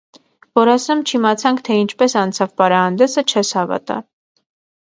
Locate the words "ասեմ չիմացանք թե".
0.71-1.77